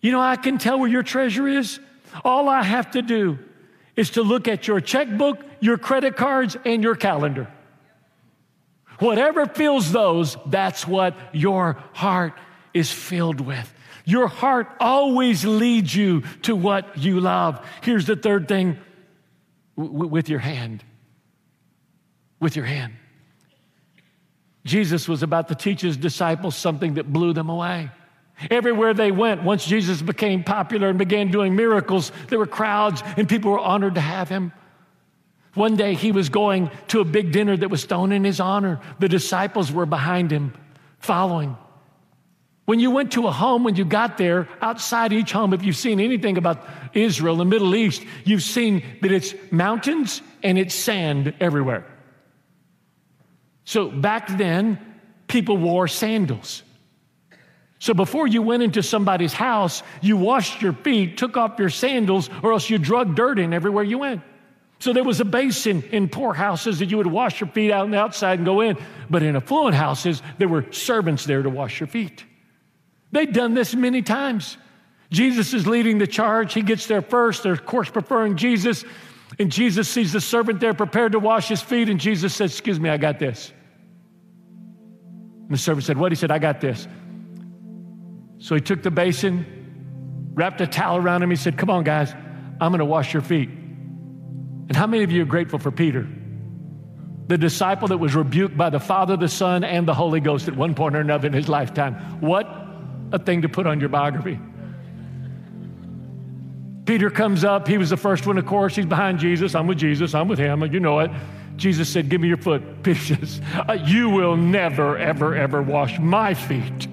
[0.00, 1.80] You know, I can tell where your treasure is.
[2.24, 3.38] All I have to do
[3.96, 7.50] is to look at your checkbook, your credit cards, and your calendar.
[8.98, 12.34] Whatever fills those, that's what your heart
[12.72, 13.72] is filled with.
[14.06, 17.66] Your heart always leads you to what you love.
[17.82, 18.78] Here's the third thing
[19.76, 20.84] w- with your hand.
[22.40, 22.94] With your hand.
[24.64, 27.90] Jesus was about to teach his disciples something that blew them away.
[28.48, 33.28] Everywhere they went, once Jesus became popular and began doing miracles, there were crowds and
[33.28, 34.52] people were honored to have him.
[35.54, 38.78] One day he was going to a big dinner that was thrown in his honor.
[39.00, 40.52] The disciples were behind him,
[41.00, 41.56] following.
[42.66, 45.76] When you went to a home, when you got there, outside each home, if you've
[45.76, 51.32] seen anything about Israel, the Middle East, you've seen that it's mountains and it's sand
[51.40, 51.86] everywhere.
[53.64, 54.78] So back then,
[55.28, 56.64] people wore sandals.
[57.78, 62.28] So before you went into somebody's house, you washed your feet, took off your sandals,
[62.42, 64.22] or else you drug dirt in everywhere you went.
[64.80, 67.84] So there was a basin in poor houses that you would wash your feet out
[67.84, 68.76] on the outside and go in.
[69.08, 72.24] But in affluent houses, there were servants there to wash your feet.
[73.12, 74.56] They'd done this many times.
[75.10, 76.52] Jesus is leading the charge.
[76.52, 77.42] He gets there first.
[77.42, 78.84] They're, of course, preferring Jesus.
[79.38, 81.88] And Jesus sees the servant there prepared to wash his feet.
[81.88, 83.52] And Jesus says, Excuse me, I got this.
[85.42, 86.12] And the servant said, What?
[86.12, 86.88] He said, I got this.
[88.38, 91.30] So he took the basin, wrapped a towel around him.
[91.30, 92.12] He said, Come on, guys,
[92.60, 93.48] I'm going to wash your feet.
[93.48, 96.08] And how many of you are grateful for Peter?
[97.28, 100.56] The disciple that was rebuked by the Father, the Son, and the Holy Ghost at
[100.56, 101.94] one point or another in his lifetime.
[102.20, 102.65] What
[103.12, 104.38] a thing to put on your biography.
[106.86, 107.66] Peter comes up.
[107.66, 108.76] He was the first one, of course.
[108.76, 109.54] He's behind Jesus.
[109.54, 110.14] I'm with Jesus.
[110.14, 110.62] I'm with him.
[110.72, 111.10] You know it.
[111.56, 112.62] Jesus said, Give me your foot.
[112.82, 116.88] Peter says, uh, You will never, ever, ever wash my feet.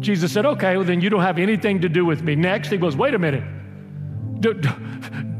[0.00, 2.34] Jesus said, Okay, well, then you don't have anything to do with me.
[2.34, 3.44] Next, he goes, Wait a minute.
[4.40, 4.68] D- d-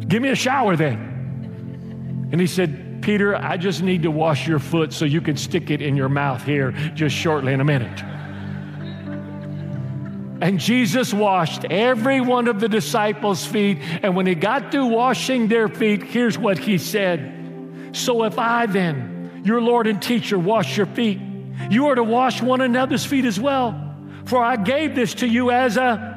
[0.08, 2.30] give me a shower then.
[2.32, 5.70] And he said, Peter, I just need to wash your foot so you can stick
[5.70, 8.02] it in your mouth here just shortly in a minute.
[10.44, 13.78] And Jesus washed every one of the disciples' feet.
[14.02, 18.66] And when he got through washing their feet, here's what he said So if I
[18.66, 21.18] then, your Lord and teacher, wash your feet,
[21.70, 23.96] you are to wash one another's feet as well.
[24.26, 26.14] For I gave this to you as a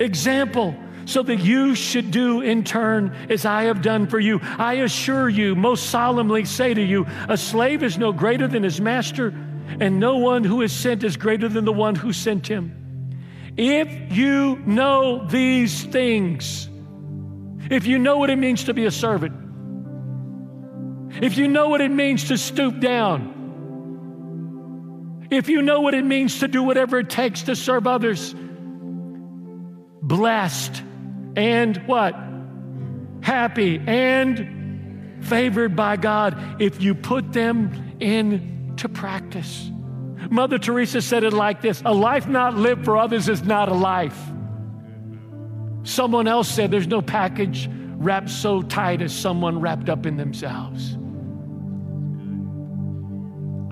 [0.00, 4.40] example so that you should do in turn as I have done for you.
[4.42, 8.80] I assure you, most solemnly say to you, a slave is no greater than his
[8.80, 9.28] master,
[9.78, 12.79] and no one who is sent is greater than the one who sent him.
[13.56, 16.68] If you know these things,
[17.70, 19.34] if you know what it means to be a servant,
[21.22, 23.36] if you know what it means to stoop down,
[25.30, 28.34] if you know what it means to do whatever it takes to serve others,
[30.02, 30.82] blessed
[31.36, 32.14] and what?
[33.22, 39.70] Happy and favored by God if you put them into practice.
[40.30, 43.74] Mother Teresa said it like this A life not lived for others is not a
[43.74, 44.18] life.
[45.82, 50.96] Someone else said there's no package wrapped so tight as someone wrapped up in themselves.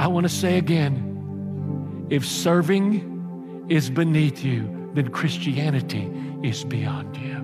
[0.01, 6.11] I want to say again if serving is beneath you, then Christianity
[6.43, 7.39] is beyond you.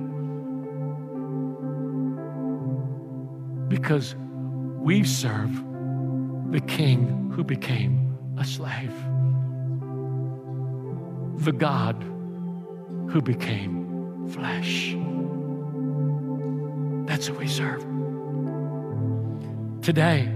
[3.68, 5.52] Because we serve
[6.50, 8.03] the King who became
[8.36, 8.92] a slave,
[11.44, 12.02] the God
[13.10, 14.96] who became flesh.
[17.06, 17.82] That's who we serve.
[19.82, 20.28] Today,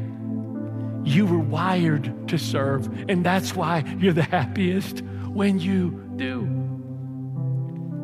[1.04, 6.58] you were wired to serve, and that's why you're the happiest when you do.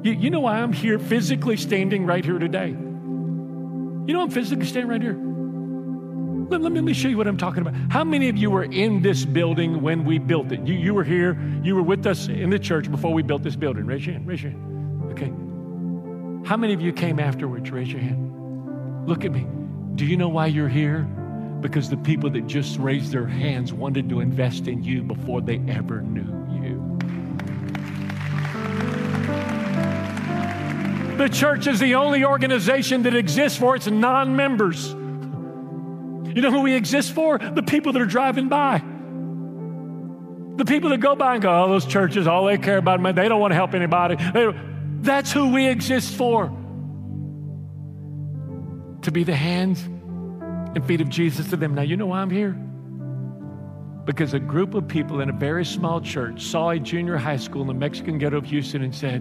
[0.02, 2.68] You, you know why I'm here physically standing right here today?
[2.68, 5.18] You know I'm physically standing right here?
[6.48, 7.74] Let, let, me, let me show you what I'm talking about.
[7.90, 10.66] How many of you were in this building when we built it?
[10.66, 13.56] You, you were here, you were with us in the church before we built this
[13.56, 13.86] building.
[13.86, 15.12] Raise your hand, raise your hand.
[15.12, 16.48] Okay.
[16.48, 17.70] How many of you came afterwards?
[17.70, 19.08] Raise your hand.
[19.08, 19.46] Look at me.
[19.94, 21.08] Do you know why you're here?
[21.64, 25.58] because the people that just raised their hands wanted to invest in you before they
[25.66, 26.20] ever knew
[26.60, 26.76] you.
[31.16, 34.94] The church is the only organization that exists for its non members.
[36.34, 37.38] You know who we exist for?
[37.38, 38.82] The people that are driving by.
[40.56, 43.14] The people that go by and go, oh, those churches, all they care about, man,
[43.14, 44.16] they don't want to help anybody.
[45.00, 46.46] That's who we exist for.
[49.02, 51.74] To be the hands and feet of Jesus to them.
[51.74, 52.52] Now, you know why I'm here?
[54.04, 57.62] Because a group of people in a very small church saw a junior high school
[57.62, 59.20] in the Mexican ghetto of Houston and said,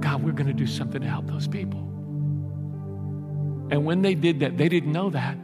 [0.00, 1.93] God, we're going to do something to help those people.
[3.70, 5.36] And when they did that, they didn't know that.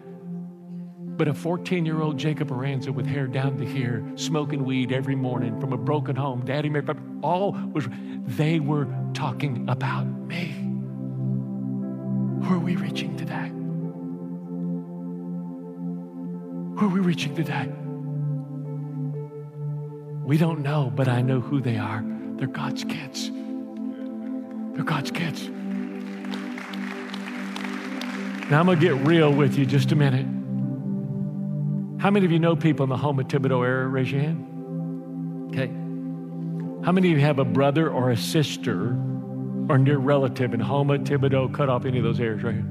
[1.16, 5.14] But a 14 year old Jacob Aranza with hair down to here, smoking weed every
[5.14, 6.88] morning from a broken home, daddy married,
[7.22, 7.87] all was,
[8.24, 10.54] they were talking about me.
[12.46, 13.48] Who are we reaching today?
[16.78, 17.70] Who are we reaching today?
[20.24, 22.02] We don't know, but I know who they are.
[22.37, 23.30] They're God's kids.
[24.74, 25.50] They're God's kids.
[28.50, 30.26] Now I'm going to get real with you just a minute.
[32.02, 33.86] How many of you know people in the Houma Thibodaux area?
[33.86, 35.50] Raise your hand.
[35.52, 35.68] Okay.
[36.84, 38.96] How many of you have a brother or a sister
[39.70, 42.66] or near relative in Houma, Thibodaux, cut off any of those areas right here.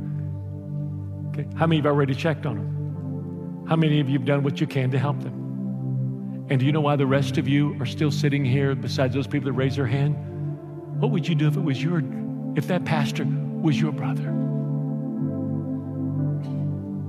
[1.29, 1.47] Okay.
[1.55, 3.65] How many of you have already checked on them?
[3.69, 6.47] How many of you have done what you can to help them?
[6.49, 9.27] And do you know why the rest of you are still sitting here besides those
[9.27, 10.15] people that raise their hand?
[10.99, 12.03] What would you do if it was your,
[12.57, 14.48] if that pastor was your brother?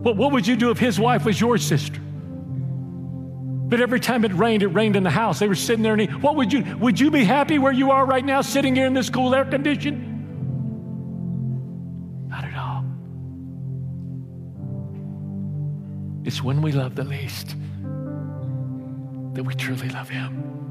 [0.03, 2.01] What, what would you do if his wife was your sister?
[3.71, 5.39] But every time it rained, it rained in the house.
[5.39, 7.93] They were sitting there and he, what would you, would you be happy where you
[7.93, 10.07] are right now, sitting here in this cool air condition?
[12.29, 12.85] Not at all.
[16.25, 17.55] It's when we love the least
[19.35, 20.70] that we truly love him.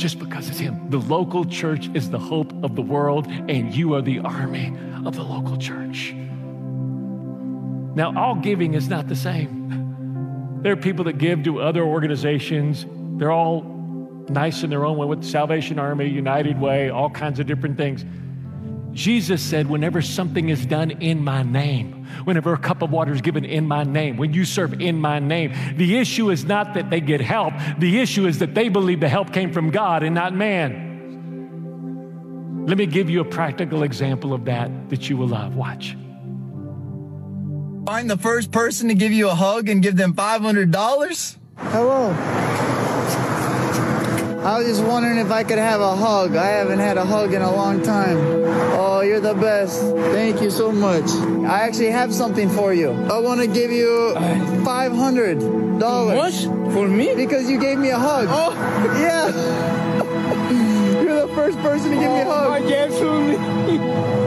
[0.00, 0.88] Just because it's him.
[0.88, 5.14] The local church is the hope of the world, and you are the army of
[5.14, 6.14] the local church.
[7.94, 10.62] Now, all giving is not the same.
[10.62, 12.86] There are people that give to other organizations.
[13.18, 13.60] They're all
[14.30, 17.76] nice in their own way with the Salvation Army, United Way, all kinds of different
[17.76, 18.02] things.
[18.92, 23.20] Jesus said, whenever something is done in my name, whenever a cup of water is
[23.20, 26.90] given in my name, when you serve in my name, the issue is not that
[26.90, 27.54] they get help.
[27.78, 30.88] The issue is that they believe the help came from God and not man.
[32.66, 35.56] Let me give you a practical example of that that you will love.
[35.56, 35.96] Watch.
[37.86, 41.36] Find the first person to give you a hug and give them $500?
[41.56, 42.79] Hello.
[44.42, 46.34] I was just wondering if I could have a hug.
[46.34, 48.16] I haven't had a hug in a long time.
[48.18, 49.82] Oh, you're the best.
[49.82, 51.10] Thank you so much.
[51.46, 52.90] I actually have something for you.
[52.90, 56.16] I want to give you $500.
[56.16, 56.32] What?
[56.72, 57.14] For me?
[57.14, 58.28] Because you gave me a hug.
[58.30, 58.50] Oh.
[59.00, 59.28] Yeah.
[61.02, 62.48] you're the first person to give me a hug.
[62.48, 62.92] Oh, I can't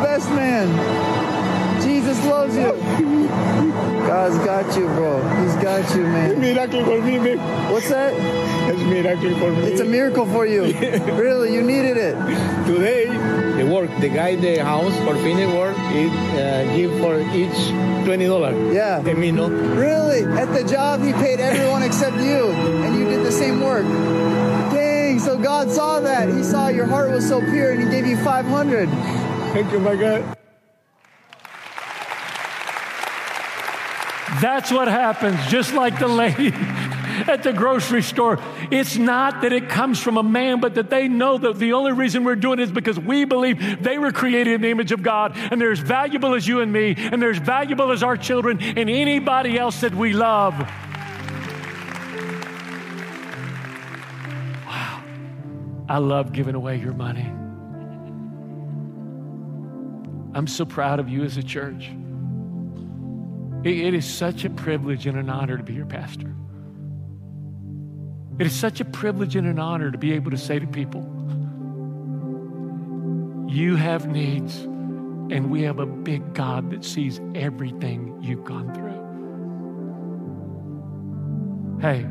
[0.00, 1.19] best man.
[2.20, 3.28] Jesus loves you.
[4.06, 5.20] God's got you, bro.
[5.42, 6.30] He's got you, man.
[6.30, 7.72] It's Miracle for me, man.
[7.72, 8.12] What's that?
[8.68, 9.62] It's a miracle for me.
[9.62, 10.62] It's a miracle for you.
[11.16, 12.14] really, you needed it.
[12.66, 13.06] Today,
[13.62, 18.26] the work, the guy the house for finish work, it uh, give for each twenty
[18.26, 18.74] dollars.
[18.74, 19.00] Yeah.
[19.00, 19.48] And me no.
[19.48, 20.24] Really?
[20.38, 23.84] At the job, he paid everyone except you, and you did the same work.
[24.72, 25.18] Dang!
[25.18, 26.28] So God saw that.
[26.28, 28.88] He saw your heart was so pure, and He gave you five hundred.
[29.52, 30.39] Thank you, my God.
[34.40, 36.48] That's what happens, just like the lady
[37.28, 38.38] at the grocery store.
[38.70, 41.92] It's not that it comes from a man, but that they know that the only
[41.92, 45.02] reason we're doing it is because we believe they were created in the image of
[45.02, 48.16] God, and they're as valuable as you and me, and they're as valuable as our
[48.16, 50.58] children and anybody else that we love.
[54.66, 55.02] Wow.
[55.88, 57.30] I love giving away your money.
[60.32, 61.90] I'm so proud of you as a church.
[63.64, 66.34] It is such a privilege and an honor to be your pastor.
[68.38, 71.02] It is such a privilege and an honor to be able to say to people,
[73.50, 78.98] You have needs, and we have a big God that sees everything you've gone through.
[81.82, 82.06] Hey,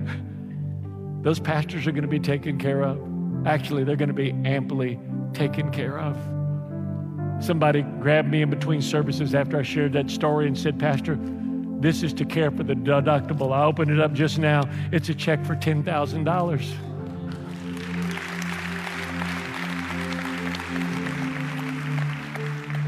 [1.24, 3.00] those pastors are going to be taken care of.
[3.48, 5.00] Actually, they're going to be amply
[5.34, 6.16] taken care of.
[7.44, 11.18] Somebody grabbed me in between services after I shared that story and said, Pastor,
[11.80, 13.54] this is to care for the deductible.
[13.54, 14.64] I opened it up just now.
[14.92, 16.90] It's a check for $10,000.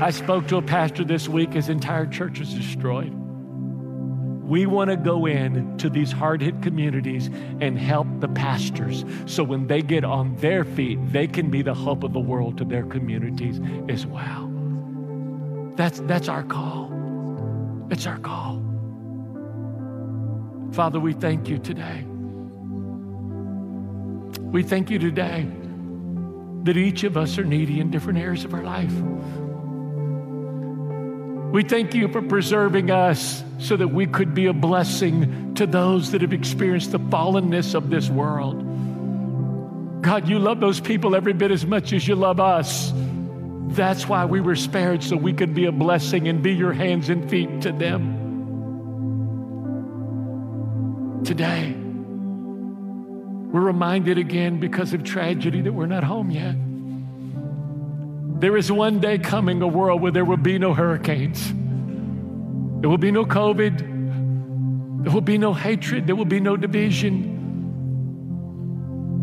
[0.02, 3.14] I spoke to a pastor this week, his entire church was destroyed.
[4.52, 7.28] We want to go in to these hard hit communities
[7.62, 11.74] and help the pastors so when they get on their feet, they can be the
[11.74, 14.52] hope of the world to their communities as well.
[15.76, 16.92] That's, that's our call.
[17.92, 18.71] It's our call.
[20.74, 22.04] Father, we thank you today.
[24.52, 25.46] We thank you today
[26.64, 28.94] that each of us are needy in different areas of our life.
[31.52, 36.12] We thank you for preserving us so that we could be a blessing to those
[36.12, 38.60] that have experienced the fallenness of this world.
[40.02, 42.94] God, you love those people every bit as much as you love us.
[43.76, 47.10] That's why we were spared, so we could be a blessing and be your hands
[47.10, 48.21] and feet to them.
[51.32, 51.72] Today,
[53.54, 56.58] we're reminded again because of tragedy that we're not home yet.
[58.42, 61.54] There is one day coming, a world where there will be no hurricanes.
[62.82, 65.04] There will be no COVID.
[65.06, 66.06] There will be no hatred.
[66.06, 67.30] There will be no division.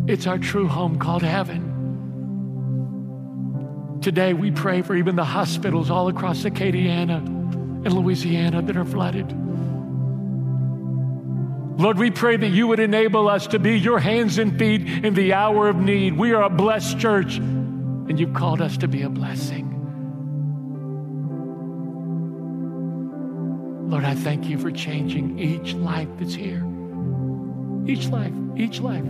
[0.09, 1.61] It's our true home called heaven.
[4.01, 9.31] Today, we pray for even the hospitals all across Acadiana and Louisiana that are flooded.
[11.79, 15.15] Lord, we pray that you would enable us to be your hands and feet in
[15.15, 16.19] the hour of need.
[16.19, 19.77] We are a blessed church and you've called us to be a blessing.
[23.89, 26.67] Lord, I thank you for changing each life that's here.
[27.87, 29.05] Each life, each life,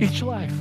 [0.00, 0.54] each life.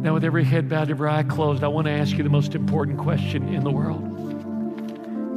[0.00, 2.54] Now, with every head bowed, every eye closed, I want to ask you the most
[2.54, 4.15] important question in the world.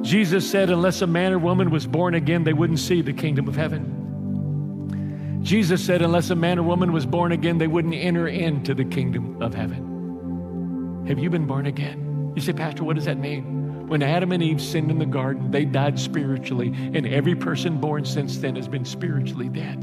[0.01, 3.47] Jesus said, unless a man or woman was born again, they wouldn't see the kingdom
[3.47, 5.39] of heaven.
[5.43, 8.85] Jesus said, unless a man or woman was born again, they wouldn't enter into the
[8.85, 11.05] kingdom of heaven.
[11.07, 12.33] Have you been born again?
[12.35, 13.87] You say, Pastor, what does that mean?
[13.87, 18.05] When Adam and Eve sinned in the garden, they died spiritually, and every person born
[18.05, 19.79] since then has been spiritually dead.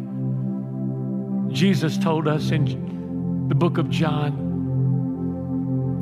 [1.52, 4.55] Jesus told us in the book of John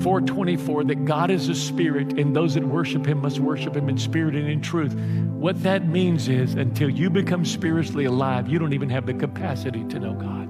[0.02, 3.96] 424 that God is a spirit and those that worship him must worship him in
[3.98, 4.94] spirit and in truth.
[4.94, 9.84] What that means is until you become spiritually alive, you don't even have the capacity
[9.84, 10.44] to know God.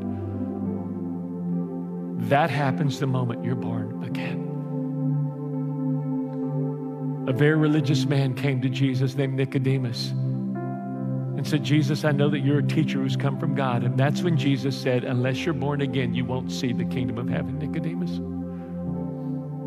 [2.31, 4.41] That happens the moment you're born again.
[7.29, 12.41] A very religious man came to Jesus named Nicodemus and said, Jesus, I know that
[12.41, 13.83] you're a teacher who's come from God.
[13.83, 17.29] And that's when Jesus said, Unless you're born again, you won't see the kingdom of
[17.29, 18.21] heaven, Nicodemus.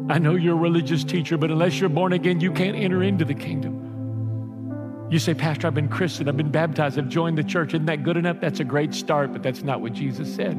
[0.10, 3.26] I know you're a religious teacher, but unless you're born again, you can't enter into
[3.26, 5.08] the kingdom.
[5.10, 7.74] You say, Pastor, I've been Christian, I've been baptized, I've joined the church.
[7.74, 8.40] Isn't that good enough?
[8.40, 10.56] That's a great start, but that's not what Jesus said.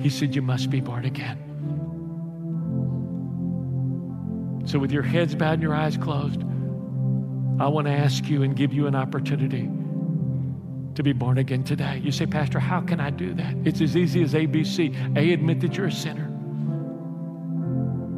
[0.00, 1.38] He said, You must be born again.
[4.66, 6.42] So, with your heads bowed and your eyes closed,
[7.60, 9.68] I want to ask you and give you an opportunity
[10.94, 12.00] to be born again today.
[12.02, 13.54] You say, Pastor, how can I do that?
[13.64, 15.16] It's as easy as ABC.
[15.16, 16.31] A, admit that you're a sinner.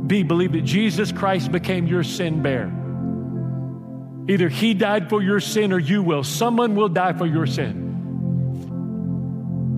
[0.06, 2.72] B, believe that Jesus Christ became your sin bearer.
[4.28, 6.24] Either he died for your sin or you will.
[6.24, 7.82] Someone will die for your sin.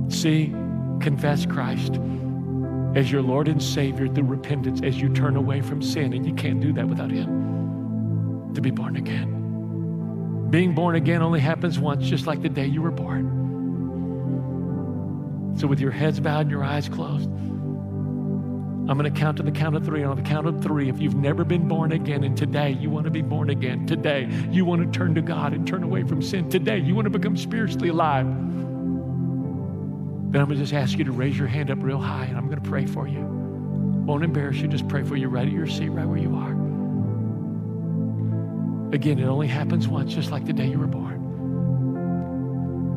[0.08, 0.46] C,
[1.00, 2.00] confess Christ
[2.94, 6.12] as your Lord and Savior through repentance as you turn away from sin.
[6.12, 10.46] And you can't do that without Him to be born again.
[10.50, 13.44] Being born again only happens once, just like the day you were born.
[15.58, 17.28] So, with your heads bowed and your eyes closed,
[18.88, 20.04] I'm going to count to the count of three.
[20.04, 23.02] On the count of three, if you've never been born again, and today you want
[23.04, 26.22] to be born again, today you want to turn to God and turn away from
[26.22, 31.04] sin, today you want to become spiritually alive, then I'm going to just ask you
[31.04, 33.22] to raise your hand up real high and I'm going to pray for you.
[34.06, 36.52] Won't embarrass you, just pray for you right at your seat, right where you are.
[38.94, 41.16] Again, it only happens once, just like the day you were born.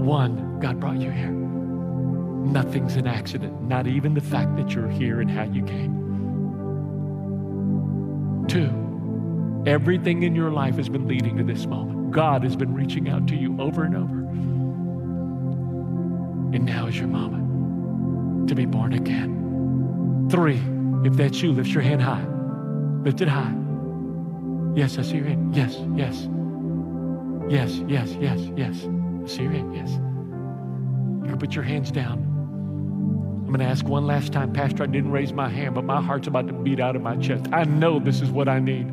[0.06, 1.39] One, God brought you here.
[2.40, 5.98] Nothing's an accident, not even the fact that you're here and how you came.
[8.48, 12.12] Two, everything in your life has been leading to this moment.
[12.12, 14.20] God has been reaching out to you over and over.
[16.56, 20.28] And now is your moment to be born again.
[20.32, 20.60] Three,
[21.06, 22.26] if that's you, lift your hand high.
[23.04, 23.54] Lift it high.
[24.76, 25.56] Yes, I see your hand.
[25.56, 26.28] Yes, yes.
[27.50, 28.88] Yes, yes, yes, yes.
[29.24, 29.76] I see your hand.
[29.76, 30.09] Yes.
[31.30, 32.14] You put your hands down.
[32.14, 34.84] I'm going to ask one last time, Pastor.
[34.84, 37.48] I didn't raise my hand, but my heart's about to beat out of my chest.
[37.52, 38.88] I know this is what I need.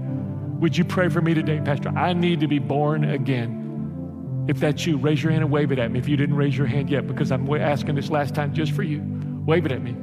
[0.61, 1.91] Would you pray for me today, Pastor?
[1.91, 4.47] I need to be born again.
[4.49, 5.99] If that's you, raise your hand and wave it at me.
[5.99, 8.83] If you didn't raise your hand yet, because I'm asking this last time just for
[8.83, 9.03] you,
[9.45, 9.95] wave it at me.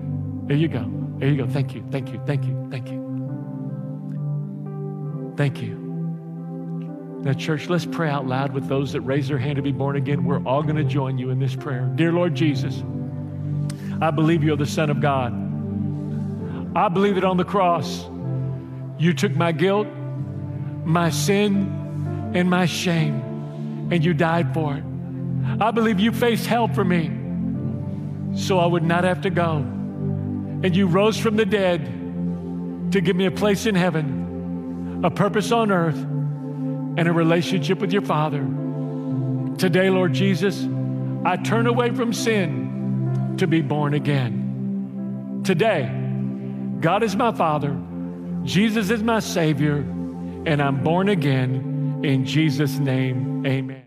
[0.45, 0.85] There you go.
[1.17, 1.47] There you go.
[1.47, 1.83] Thank you.
[1.89, 2.21] Thank you.
[2.25, 2.67] Thank you.
[2.69, 3.01] Thank you.
[5.35, 5.82] Thank you.
[7.23, 9.95] Now, church, let's pray out loud with those that raise their hand to be born
[9.95, 10.25] again.
[10.25, 11.89] We're all going to join you in this prayer.
[11.95, 12.83] Dear Lord Jesus,
[14.01, 15.31] I believe you're the Son of God.
[16.75, 18.03] I believe that on the cross,
[18.97, 19.87] you took my guilt,
[20.83, 24.83] my sin, and my shame, and you died for it.
[25.61, 27.09] I believe you faced hell for me
[28.35, 29.57] so I would not have to go.
[29.57, 35.53] And you rose from the dead to give me a place in heaven, a purpose
[35.53, 36.05] on earth,
[36.97, 38.41] and a relationship with your Father.
[39.57, 40.67] Today, Lord Jesus,
[41.25, 45.41] I turn away from sin to be born again.
[45.43, 45.89] Today,
[46.79, 47.77] God is my Father,
[48.43, 49.77] Jesus is my Savior,
[50.45, 52.01] and I'm born again.
[52.03, 53.82] In Jesus' name, amen.